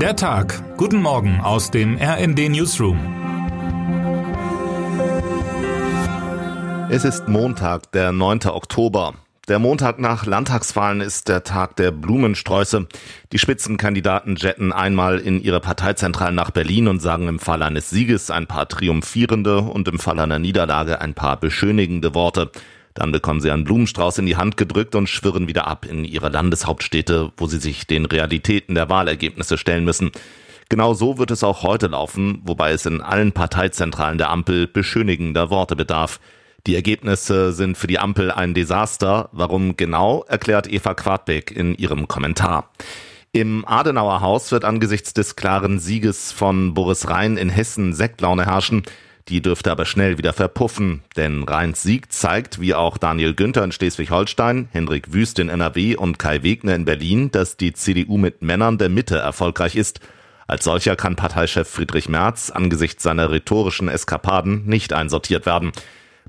Der 0.00 0.14
Tag. 0.14 0.76
Guten 0.76 1.00
Morgen 1.00 1.40
aus 1.40 1.70
dem 1.70 1.96
RND 1.96 2.50
Newsroom. 2.50 2.98
Es 6.90 7.06
ist 7.06 7.28
Montag, 7.28 7.90
der 7.92 8.12
9. 8.12 8.40
Oktober. 8.48 9.14
Der 9.48 9.58
Montag 9.58 9.98
nach 9.98 10.26
Landtagswahlen 10.26 11.00
ist 11.00 11.28
der 11.28 11.44
Tag 11.44 11.76
der 11.76 11.92
Blumensträuße. 11.92 12.88
Die 13.32 13.38
Spitzenkandidaten 13.38 14.36
jetten 14.36 14.70
einmal 14.70 15.18
in 15.18 15.40
ihre 15.40 15.60
Parteizentralen 15.60 16.34
nach 16.34 16.50
Berlin 16.50 16.88
und 16.88 17.00
sagen 17.00 17.26
im 17.28 17.38
Fall 17.38 17.62
eines 17.62 17.88
Sieges 17.88 18.30
ein 18.30 18.46
paar 18.46 18.68
triumphierende 18.68 19.60
und 19.60 19.88
im 19.88 19.98
Fall 19.98 20.18
einer 20.18 20.38
Niederlage 20.38 21.00
ein 21.00 21.14
paar 21.14 21.40
beschönigende 21.40 22.14
Worte. 22.14 22.50
Dann 22.96 23.12
bekommen 23.12 23.40
sie 23.40 23.50
einen 23.50 23.64
Blumenstrauß 23.64 24.18
in 24.18 24.26
die 24.26 24.36
Hand 24.36 24.56
gedrückt 24.56 24.94
und 24.94 25.08
schwirren 25.08 25.46
wieder 25.46 25.66
ab 25.66 25.84
in 25.84 26.04
ihre 26.04 26.30
Landeshauptstädte, 26.30 27.30
wo 27.36 27.46
sie 27.46 27.58
sich 27.58 27.86
den 27.86 28.06
Realitäten 28.06 28.74
der 28.74 28.88
Wahlergebnisse 28.88 29.58
stellen 29.58 29.84
müssen. 29.84 30.10
Genau 30.70 30.94
so 30.94 31.18
wird 31.18 31.30
es 31.30 31.44
auch 31.44 31.62
heute 31.62 31.88
laufen, 31.88 32.40
wobei 32.44 32.72
es 32.72 32.86
in 32.86 33.02
allen 33.02 33.32
Parteizentralen 33.32 34.18
der 34.18 34.30
Ampel 34.30 34.66
beschönigender 34.66 35.50
Worte 35.50 35.76
bedarf. 35.76 36.18
Die 36.66 36.74
Ergebnisse 36.74 37.52
sind 37.52 37.76
für 37.76 37.86
die 37.86 37.98
Ampel 37.98 38.32
ein 38.32 38.54
Desaster. 38.54 39.28
Warum 39.30 39.76
genau, 39.76 40.24
erklärt 40.26 40.66
Eva 40.66 40.94
Quadbeck 40.94 41.52
in 41.52 41.76
ihrem 41.76 42.08
Kommentar. 42.08 42.70
Im 43.30 43.68
Adenauer 43.68 44.22
Haus 44.22 44.50
wird 44.50 44.64
angesichts 44.64 45.12
des 45.12 45.36
klaren 45.36 45.78
Sieges 45.78 46.32
von 46.32 46.72
Boris 46.72 47.08
Rhein 47.10 47.36
in 47.36 47.50
Hessen 47.50 47.92
Sektlaune 47.92 48.46
herrschen. 48.46 48.82
Die 49.28 49.42
dürfte 49.42 49.72
aber 49.72 49.86
schnell 49.86 50.18
wieder 50.18 50.32
verpuffen, 50.32 51.02
denn 51.16 51.42
Rheins 51.42 51.82
Sieg 51.82 52.12
zeigt, 52.12 52.60
wie 52.60 52.74
auch 52.74 52.96
Daniel 52.96 53.34
Günther 53.34 53.64
in 53.64 53.72
Schleswig-Holstein, 53.72 54.68
Hendrik 54.70 55.12
Wüst 55.12 55.40
in 55.40 55.48
NRW 55.48 55.96
und 55.96 56.20
Kai 56.20 56.44
Wegner 56.44 56.76
in 56.76 56.84
Berlin, 56.84 57.32
dass 57.32 57.56
die 57.56 57.72
CDU 57.72 58.18
mit 58.18 58.42
Männern 58.42 58.78
der 58.78 58.88
Mitte 58.88 59.18
erfolgreich 59.18 59.74
ist. 59.74 59.98
Als 60.46 60.62
solcher 60.62 60.94
kann 60.94 61.16
Parteichef 61.16 61.68
Friedrich 61.68 62.08
Merz 62.08 62.50
angesichts 62.50 63.02
seiner 63.02 63.32
rhetorischen 63.32 63.88
Eskapaden 63.88 64.64
nicht 64.64 64.92
einsortiert 64.92 65.44
werden. 65.44 65.72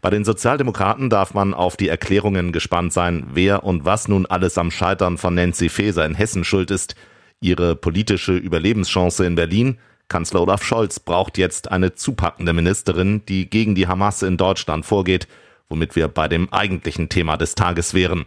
Bei 0.01 0.09
den 0.09 0.25
Sozialdemokraten 0.25 1.11
darf 1.11 1.35
man 1.35 1.53
auf 1.53 1.77
die 1.77 1.89
Erklärungen 1.89 2.51
gespannt 2.51 2.93
sein, 2.93 3.27
wer 3.31 3.63
und 3.63 3.85
was 3.85 4.07
nun 4.07 4.25
alles 4.25 4.57
am 4.57 4.71
Scheitern 4.71 5.19
von 5.19 5.35
Nancy 5.35 5.69
Faeser 5.69 6.03
in 6.03 6.15
Hessen 6.15 6.43
schuld 6.43 6.71
ist. 6.71 6.95
Ihre 7.41 7.75
politische 7.75 8.35
Überlebenschance 8.35 9.23
in 9.23 9.35
Berlin 9.35 9.77
Kanzler 10.09 10.41
Olaf 10.41 10.63
Scholz 10.63 10.99
braucht 10.99 11.37
jetzt 11.37 11.71
eine 11.71 11.93
zupackende 11.93 12.53
Ministerin, 12.53 13.25
die 13.25 13.49
gegen 13.49 13.75
die 13.75 13.87
Hamas 13.87 14.21
in 14.21 14.37
Deutschland 14.37 14.85
vorgeht, 14.85 15.27
womit 15.69 15.95
wir 15.95 16.07
bei 16.07 16.27
dem 16.27 16.51
eigentlichen 16.53 17.09
Thema 17.09 17.37
des 17.37 17.55
Tages 17.55 17.93
wären. 17.93 18.25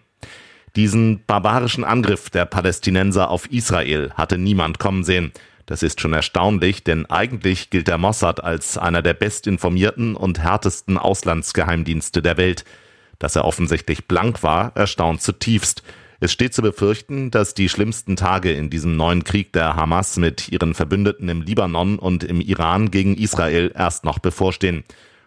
Diesen 0.77 1.25
barbarischen 1.27 1.85
Angriff 1.85 2.31
der 2.31 2.45
Palästinenser 2.45 3.31
auf 3.31 3.51
Israel 3.51 4.13
hatte 4.15 4.39
niemand 4.39 4.79
kommen 4.79 5.05
sehen. 5.05 5.33
Das 5.67 5.83
ist 5.83 6.01
schon 6.01 6.13
erstaunlich, 6.13 6.85
denn 6.85 7.07
eigentlich 7.07 7.71
gilt 7.71 7.89
der 7.89 7.99
Mossad 7.99 8.43
als 8.43 8.77
einer 8.77 9.03
der 9.03 9.15
bestinformierten 9.15 10.17
und 10.17 10.41
härtesten 10.41 10.99
Auslandsgeheimdienste 10.99 12.23
der 12.23 12.37
Welt. 12.37 12.65
Dass 13.19 13.37
er 13.37 13.45
offensichtlich 13.45 14.07
blank 14.07 14.43
war, 14.43 14.73
erstaunt 14.77 15.23
zutiefst. 15.23 15.83
Es 16.23 16.33
steht 16.33 16.53
zu 16.53 16.61
befürchten, 16.61 17.31
dass 17.31 17.55
die 17.55 17.71
schlimmsten 17.71 18.15
Tage 18.15 18.53
in 18.53 18.69
diesem 18.69 18.95
neuen 18.95 19.25
Krieg 19.25 19.55
der 19.55 19.75
Hamas 19.75 20.19
mit 20.19 20.51
ihren 20.51 20.75
Verbündeten 20.75 21.31
im 21.31 21.41
Libanon 21.41 21.99
und 21.99 22.25
im 22.25 22.43
Iran 22.43 22.91
gegen 22.91 23.17
Israel 23.17 23.73
erst 23.75 24.05
noch 24.05 24.19
bevorstehen. 24.19 24.85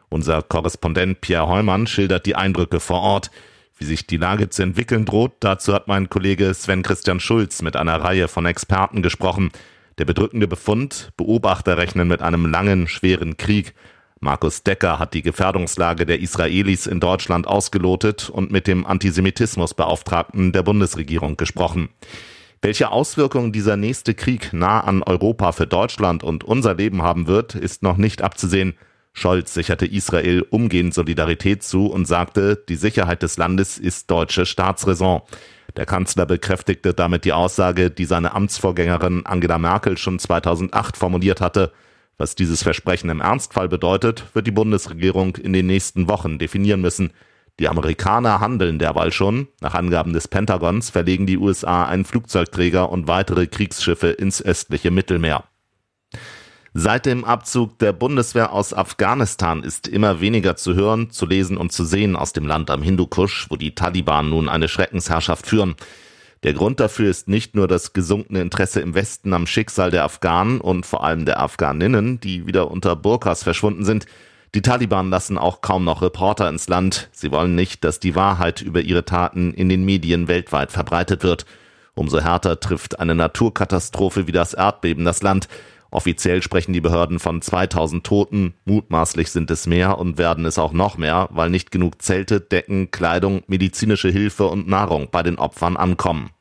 Unser 0.09 0.43
Korrespondent 0.43 1.19
Pierre 1.19 1.47
Heumann 1.47 1.87
schildert 1.87 2.27
die 2.27 2.35
Eindrücke 2.35 2.79
vor 2.79 3.01
Ort. 3.01 3.31
Wie 3.79 3.85
sich 3.85 4.05
die 4.05 4.17
Lage 4.17 4.51
zu 4.51 4.61
entwickeln 4.61 5.05
droht, 5.05 5.31
dazu 5.39 5.73
hat 5.73 5.87
mein 5.87 6.11
Kollege 6.11 6.53
Sven 6.53 6.83
Christian 6.83 7.19
Schulz 7.19 7.63
mit 7.63 7.75
einer 7.75 7.99
Reihe 7.99 8.27
von 8.27 8.45
Experten 8.45 9.01
gesprochen. 9.01 9.49
Der 9.97 10.05
bedrückende 10.05 10.47
Befund, 10.47 11.11
Beobachter 11.17 11.75
rechnen 11.75 12.07
mit 12.07 12.21
einem 12.21 12.45
langen, 12.45 12.87
schweren 12.87 13.35
Krieg. 13.37 13.73
Markus 14.23 14.63
Decker 14.63 14.99
hat 14.99 15.13
die 15.13 15.21
Gefährdungslage 15.21 16.05
der 16.05 16.21
Israelis 16.21 16.87
in 16.87 16.99
Deutschland 16.99 17.45
ausgelotet 17.45 18.29
und 18.29 18.51
mit 18.51 18.67
dem 18.67 18.85
Antisemitismusbeauftragten 18.85 20.53
der 20.53 20.63
Bundesregierung 20.63 21.35
gesprochen. 21.37 21.89
Welche 22.61 22.91
Auswirkungen 22.91 23.51
dieser 23.51 23.75
nächste 23.75 24.13
Krieg 24.13 24.53
nah 24.53 24.79
an 24.79 25.03
Europa 25.03 25.51
für 25.51 25.67
Deutschland 25.67 26.23
und 26.23 26.45
unser 26.45 26.75
Leben 26.75 27.01
haben 27.01 27.27
wird, 27.27 27.55
ist 27.55 27.83
noch 27.83 27.97
nicht 27.97 28.21
abzusehen. 28.21 28.75
Scholz 29.11 29.53
sicherte 29.53 29.85
Israel 29.85 30.45
umgehend 30.49 30.93
Solidarität 30.93 31.61
zu 31.61 31.87
und 31.87 32.05
sagte, 32.07 32.63
die 32.69 32.77
Sicherheit 32.77 33.21
des 33.21 33.35
Landes 33.37 33.77
ist 33.77 34.09
deutsche 34.09 34.45
Staatsräson. 34.45 35.21
Der 35.75 35.85
Kanzler 35.85 36.25
bekräftigte 36.25 36.93
damit 36.93 37.25
die 37.25 37.33
Aussage, 37.33 37.91
die 37.91 38.05
seine 38.05 38.33
Amtsvorgängerin 38.33 39.25
Angela 39.25 39.57
Merkel 39.57 39.97
schon 39.97 40.17
2008 40.17 40.95
formuliert 40.95 41.41
hatte, 41.41 41.73
was 42.17 42.35
dieses 42.35 42.63
Versprechen 42.63 43.09
im 43.09 43.21
Ernstfall 43.21 43.69
bedeutet, 43.69 44.25
wird 44.33 44.47
die 44.47 44.51
Bundesregierung 44.51 45.35
in 45.37 45.53
den 45.53 45.67
nächsten 45.67 46.07
Wochen 46.07 46.39
definieren 46.39 46.81
müssen. 46.81 47.11
Die 47.59 47.67
Amerikaner 47.67 48.39
handeln 48.39 48.79
derweil 48.79 49.11
schon. 49.11 49.47
Nach 49.61 49.75
Angaben 49.75 50.13
des 50.13 50.27
Pentagons 50.27 50.89
verlegen 50.89 51.27
die 51.27 51.37
USA 51.37 51.85
einen 51.85 52.05
Flugzeugträger 52.05 52.89
und 52.89 53.07
weitere 53.07 53.47
Kriegsschiffe 53.47 54.09
ins 54.09 54.41
östliche 54.41 54.89
Mittelmeer. 54.89 55.43
Seit 56.75 57.05
dem 57.05 57.23
Abzug 57.23 57.77
der 57.77 57.93
Bundeswehr 57.93 58.51
aus 58.51 58.73
Afghanistan 58.73 59.61
ist 59.61 59.87
immer 59.87 60.21
weniger 60.21 60.55
zu 60.55 60.73
hören, 60.73 61.11
zu 61.11 61.27
lesen 61.27 61.55
und 61.55 61.71
zu 61.71 61.85
sehen 61.85 62.15
aus 62.15 62.33
dem 62.33 62.47
Land 62.47 62.71
am 62.71 62.81
Hindukusch, 62.81 63.45
wo 63.51 63.57
die 63.57 63.75
Taliban 63.75 64.31
nun 64.31 64.49
eine 64.49 64.67
Schreckensherrschaft 64.67 65.45
führen. 65.45 65.75
Der 66.43 66.53
Grund 66.53 66.81
dafür 66.81 67.09
ist 67.09 67.29
nicht 67.29 67.55
nur 67.55 67.69
das 67.69 67.93
gesunkene 67.93 68.41
Interesse 68.41 68.81
im 68.81 68.95
Westen 68.95 69.33
am 69.33 69.47
Schicksal 69.47 69.91
der 69.91 70.03
Afghanen 70.03 70.59
und 70.59 70.85
vor 70.85 71.05
allem 71.05 71.23
der 71.25 71.39
Afghaninnen, 71.39 72.19
die 72.19 72.45
wieder 72.45 72.69
unter 72.69 72.97
Burkas 72.97 73.43
verschwunden 73.43 73.85
sind. 73.85 74.05
Die 74.53 74.61
Taliban 74.61 75.09
lassen 75.09 75.37
auch 75.37 75.61
kaum 75.61 75.85
noch 75.85 76.01
Reporter 76.01 76.49
ins 76.49 76.67
Land. 76.67 77.09
Sie 77.13 77.31
wollen 77.31 77.55
nicht, 77.55 77.85
dass 77.85 77.99
die 77.99 78.13
Wahrheit 78.13 78.61
über 78.61 78.81
ihre 78.81 79.05
Taten 79.05 79.53
in 79.53 79.69
den 79.69 79.85
Medien 79.85 80.27
weltweit 80.27 80.71
verbreitet 80.71 81.23
wird. 81.23 81.45
Umso 81.95 82.19
härter 82.19 82.59
trifft 82.59 82.99
eine 82.99 83.15
Naturkatastrophe 83.15 84.27
wie 84.27 84.31
das 84.31 84.53
Erdbeben 84.53 85.05
das 85.05 85.23
Land. 85.23 85.47
Offiziell 85.93 86.41
sprechen 86.41 86.73
die 86.73 86.81
Behörden 86.81 87.19
von 87.19 87.39
2000 87.39 88.03
Toten, 88.03 88.55
mutmaßlich 88.65 89.29
sind 89.29 89.51
es 89.51 89.67
mehr 89.67 89.99
und 89.99 90.17
werden 90.17 90.43
es 90.45 90.57
auch 90.57 90.73
noch 90.73 90.97
mehr, 90.97 91.29
weil 91.31 91.51
nicht 91.51 91.69
genug 91.69 92.01
Zelte, 92.01 92.41
Decken, 92.41 92.89
Kleidung, 92.89 93.43
medizinische 93.45 94.09
Hilfe 94.09 94.47
und 94.47 94.67
Nahrung 94.67 95.09
bei 95.11 95.21
den 95.21 95.37
Opfern 95.37 95.77
ankommen. 95.77 96.31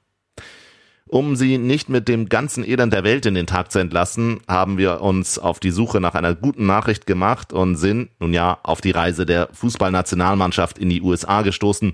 Um 1.06 1.36
sie 1.36 1.58
nicht 1.58 1.90
mit 1.90 2.08
dem 2.08 2.30
ganzen 2.30 2.64
Elend 2.64 2.94
der 2.94 3.04
Welt 3.04 3.26
in 3.26 3.34
den 3.34 3.46
Tag 3.46 3.70
zu 3.70 3.78
entlassen, 3.78 4.40
haben 4.48 4.78
wir 4.78 5.02
uns 5.02 5.38
auf 5.38 5.60
die 5.60 5.70
Suche 5.70 6.00
nach 6.00 6.14
einer 6.14 6.34
guten 6.34 6.64
Nachricht 6.64 7.06
gemacht 7.06 7.52
und 7.52 7.76
sind, 7.76 8.08
nun 8.20 8.32
ja, 8.32 8.58
auf 8.62 8.80
die 8.80 8.92
Reise 8.92 9.26
der 9.26 9.50
Fußballnationalmannschaft 9.52 10.78
in 10.78 10.88
die 10.88 11.02
USA 11.02 11.42
gestoßen. 11.42 11.92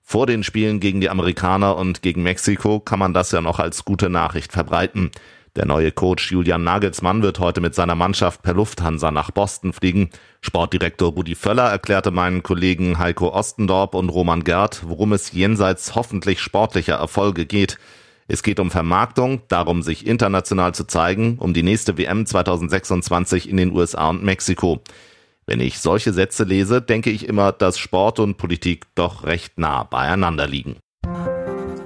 Vor 0.00 0.26
den 0.26 0.42
Spielen 0.42 0.80
gegen 0.80 1.02
die 1.02 1.10
Amerikaner 1.10 1.76
und 1.76 2.00
gegen 2.00 2.22
Mexiko 2.22 2.80
kann 2.80 2.98
man 2.98 3.12
das 3.12 3.30
ja 3.30 3.42
noch 3.42 3.58
als 3.58 3.84
gute 3.84 4.08
Nachricht 4.08 4.52
verbreiten. 4.52 5.10
Der 5.56 5.66
neue 5.66 5.92
Coach 5.92 6.32
Julian 6.32 6.64
Nagelsmann 6.64 7.22
wird 7.22 7.38
heute 7.38 7.60
mit 7.60 7.76
seiner 7.76 7.94
Mannschaft 7.94 8.42
per 8.42 8.54
Lufthansa 8.54 9.12
nach 9.12 9.30
Boston 9.30 9.72
fliegen. 9.72 10.10
Sportdirektor 10.40 11.12
Rudi 11.12 11.36
Völler 11.36 11.70
erklärte 11.70 12.10
meinen 12.10 12.42
Kollegen 12.42 12.98
Heiko 12.98 13.32
Ostendorp 13.32 13.94
und 13.94 14.08
Roman 14.08 14.42
Gerd, 14.42 14.82
worum 14.88 15.12
es 15.12 15.30
jenseits 15.30 15.94
hoffentlich 15.94 16.40
sportlicher 16.40 16.96
Erfolge 16.96 17.46
geht. 17.46 17.78
Es 18.26 18.42
geht 18.42 18.58
um 18.58 18.72
Vermarktung, 18.72 19.42
darum, 19.46 19.82
sich 19.82 20.08
international 20.08 20.74
zu 20.74 20.88
zeigen, 20.88 21.38
um 21.38 21.54
die 21.54 21.62
nächste 21.62 21.96
WM 21.96 22.26
2026 22.26 23.48
in 23.48 23.56
den 23.56 23.70
USA 23.70 24.10
und 24.10 24.24
Mexiko. 24.24 24.82
Wenn 25.46 25.60
ich 25.60 25.78
solche 25.78 26.12
Sätze 26.12 26.42
lese, 26.42 26.82
denke 26.82 27.10
ich 27.10 27.28
immer, 27.28 27.52
dass 27.52 27.78
Sport 27.78 28.18
und 28.18 28.38
Politik 28.38 28.86
doch 28.96 29.22
recht 29.22 29.56
nah 29.58 29.84
beieinander 29.84 30.48
liegen. 30.48 30.78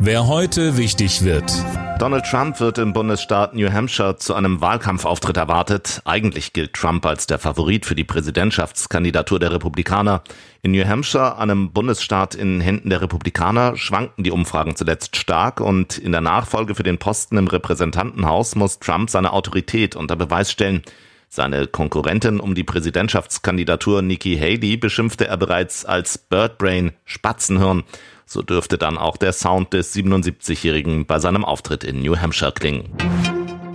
Wer 0.01 0.29
heute 0.29 0.77
wichtig 0.77 1.25
wird. 1.25 1.53
Donald 1.99 2.25
Trump 2.25 2.61
wird 2.61 2.79
im 2.79 2.93
Bundesstaat 2.93 3.55
New 3.55 3.73
Hampshire 3.73 4.17
zu 4.17 4.35
einem 4.35 4.61
Wahlkampfauftritt 4.61 5.37
erwartet. 5.37 6.03
Eigentlich 6.05 6.53
gilt 6.53 6.75
Trump 6.75 7.05
als 7.05 7.27
der 7.27 7.41
Favorit 7.41 7.85
für 7.85 7.97
die 7.97 8.05
Präsidentschaftskandidatur 8.05 9.41
der 9.41 9.51
Republikaner. 9.51 10.23
In 10.63 10.71
New 10.71 10.87
Hampshire, 10.87 11.39
einem 11.39 11.73
Bundesstaat 11.73 12.37
in 12.37 12.61
Händen 12.61 12.91
der 12.91 13.03
Republikaner, 13.03 13.77
schwanken 13.77 14.23
die 14.23 14.31
Umfragen 14.31 14.77
zuletzt 14.77 15.17
stark 15.17 15.61
und 15.61 15.99
in 15.99 16.13
der 16.13 16.21
Nachfolge 16.21 16.77
für 16.77 16.85
den 16.85 16.99
Posten 16.99 17.37
im 17.37 17.49
Repräsentantenhaus 17.49 18.55
muss 18.55 18.79
Trump 18.79 19.11
seine 19.11 19.33
Autorität 19.33 19.97
unter 19.97 20.15
Beweis 20.15 20.53
stellen. 20.53 20.83
Seine 21.31 21.67
Konkurrentin 21.67 22.41
um 22.41 22.55
die 22.55 22.65
Präsidentschaftskandidatur 22.65 24.01
Nikki 24.01 24.39
Haley 24.39 24.79
beschimpfte 24.79 25.27
er 25.29 25.37
bereits 25.37 25.85
als 25.85 26.17
Birdbrain 26.17 26.93
Spatzenhirn. 27.05 27.85
So 28.25 28.41
dürfte 28.43 28.79
dann 28.79 28.97
auch 28.97 29.19
der 29.19 29.33
Sound 29.33 29.75
des 29.75 29.95
77-Jährigen 29.95 31.07
bei 31.07 31.19
seinem 31.19 31.45
Auftritt 31.45 31.85
in 31.85 32.01
New 32.01 32.17
Hampshire 32.17 32.53
klingen. 32.53 32.89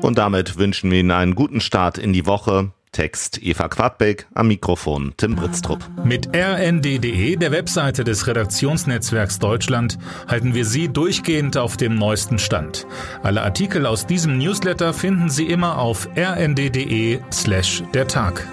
Und 0.01 0.17
damit 0.17 0.57
wünschen 0.57 0.89
wir 0.91 0.99
Ihnen 0.99 1.11
einen 1.11 1.35
guten 1.35 1.61
Start 1.61 1.97
in 1.97 2.11
die 2.11 2.25
Woche. 2.25 2.71
Text 2.93 3.43
Eva 3.43 3.67
Quadbeck, 3.67 4.27
am 4.33 4.47
Mikrofon 4.47 5.13
Tim 5.17 5.35
Britztrup. 5.35 5.85
Mit 6.05 6.29
rnd.de, 6.33 7.35
der 7.35 7.51
Webseite 7.51 8.05
des 8.05 8.27
Redaktionsnetzwerks 8.27 9.39
Deutschland, 9.39 9.97
halten 10.27 10.53
wir 10.53 10.63
Sie 10.63 10.87
durchgehend 10.87 11.57
auf 11.57 11.75
dem 11.75 11.95
neuesten 11.95 12.39
Stand. 12.39 12.87
Alle 13.21 13.41
Artikel 13.41 13.85
aus 13.85 14.05
diesem 14.05 14.37
Newsletter 14.37 14.93
finden 14.93 15.29
Sie 15.29 15.47
immer 15.47 15.79
auf 15.79 16.07
rnd.de 16.15 17.19
slash 17.31 17.83
der 17.93 18.07
Tag. 18.07 18.47